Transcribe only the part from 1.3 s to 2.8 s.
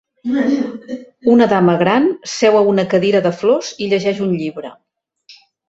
Una dama gran seu a